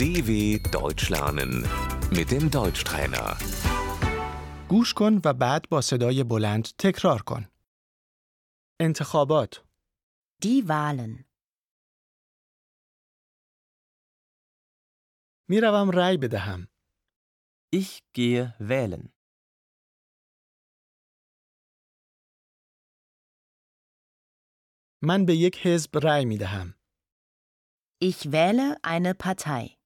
[0.00, 0.30] DW
[0.78, 1.52] Deutsch lernen
[2.16, 3.36] mit dem Deutschtrainer.
[4.68, 7.48] گوش کن و بعد با صدای بلند تکرار کن.
[8.80, 9.54] انتخابات،
[10.44, 11.24] Die Wahlen.
[15.48, 16.68] میروم رأی بدهم.
[17.76, 19.08] Ich gehe wählen.
[25.02, 26.74] من به یک حزب رأی می دهم.
[28.04, 29.76] Ich wähle eine Partei.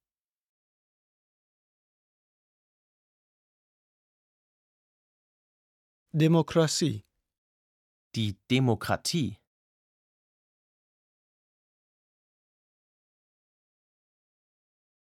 [6.20, 7.04] دموکراسی،
[8.16, 9.36] Die Demokratie.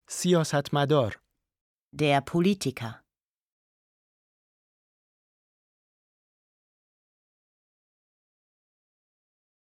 [0.09, 1.21] سیاستمدار،
[1.95, 3.03] Der Politiker.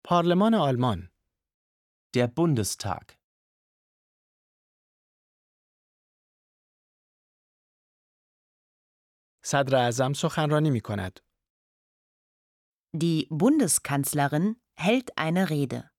[0.04, 1.12] پارلمان آلمان،
[2.16, 3.17] Der Bundestag.
[9.44, 11.20] صدر اعظم سخنرانی می کند.
[12.94, 14.46] Die Bundeskanzlerin
[14.78, 15.90] hält eine Rede.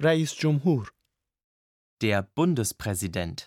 [0.00, 0.90] رئیس جمهور،
[2.02, 3.38] Der Bundespräsident.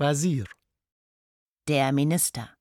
[0.00, 0.46] وزیر،
[1.68, 2.55] Der Minister.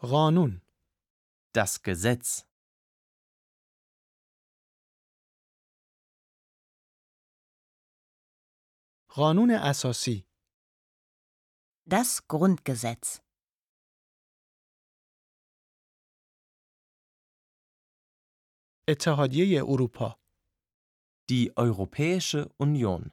[0.00, 0.62] قانون،
[1.52, 2.46] Das Gesetz.
[9.08, 10.26] قانون اساسی،
[11.88, 13.20] Das Grundgesetz.
[18.88, 20.20] اتحادیه اروپا،
[21.28, 23.12] Die Europäische Union.